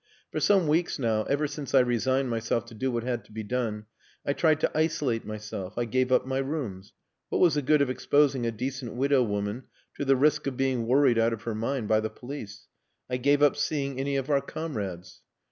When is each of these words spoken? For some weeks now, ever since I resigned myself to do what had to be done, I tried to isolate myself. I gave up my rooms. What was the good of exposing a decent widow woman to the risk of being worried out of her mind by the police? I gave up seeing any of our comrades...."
For 0.31 0.39
some 0.39 0.65
weeks 0.65 0.97
now, 0.97 1.25
ever 1.25 1.45
since 1.45 1.75
I 1.75 1.79
resigned 1.81 2.27
myself 2.27 2.65
to 2.65 2.73
do 2.73 2.89
what 2.91 3.03
had 3.03 3.23
to 3.25 3.31
be 3.31 3.43
done, 3.43 3.85
I 4.25 4.33
tried 4.33 4.59
to 4.61 4.71
isolate 4.75 5.25
myself. 5.27 5.77
I 5.77 5.85
gave 5.85 6.11
up 6.11 6.25
my 6.25 6.39
rooms. 6.39 6.93
What 7.29 7.39
was 7.39 7.53
the 7.53 7.61
good 7.61 7.83
of 7.83 7.89
exposing 7.91 8.43
a 8.47 8.51
decent 8.51 8.95
widow 8.95 9.21
woman 9.21 9.65
to 9.97 10.03
the 10.03 10.15
risk 10.15 10.47
of 10.47 10.57
being 10.57 10.87
worried 10.87 11.19
out 11.19 11.33
of 11.33 11.43
her 11.43 11.53
mind 11.53 11.87
by 11.87 11.99
the 11.99 12.09
police? 12.09 12.65
I 13.11 13.17
gave 13.17 13.43
up 13.43 13.55
seeing 13.55 13.99
any 13.99 14.15
of 14.15 14.27
our 14.31 14.41
comrades...." 14.41 15.21